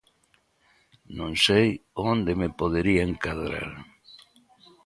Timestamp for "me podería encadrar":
2.39-3.69